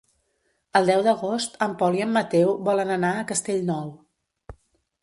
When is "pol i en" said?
1.83-2.17